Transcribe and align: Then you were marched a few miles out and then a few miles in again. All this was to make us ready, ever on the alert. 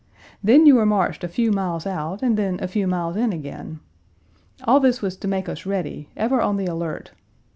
Then 0.43 0.65
you 0.65 0.77
were 0.77 0.85
marched 0.87 1.23
a 1.23 1.27
few 1.27 1.51
miles 1.51 1.85
out 1.85 2.23
and 2.23 2.35
then 2.35 2.57
a 2.59 2.67
few 2.67 2.87
miles 2.87 3.15
in 3.15 3.31
again. 3.31 3.81
All 4.63 4.79
this 4.79 4.99
was 4.99 5.15
to 5.17 5.27
make 5.27 5.47
us 5.47 5.63
ready, 5.67 6.09
ever 6.17 6.41
on 6.41 6.57
the 6.57 6.65
alert. 6.65 7.11